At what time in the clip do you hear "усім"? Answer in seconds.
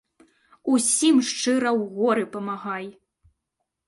0.77-1.19